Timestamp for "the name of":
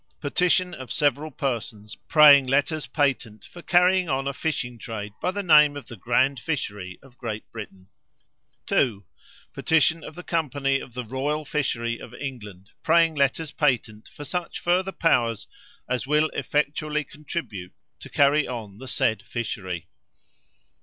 5.29-5.87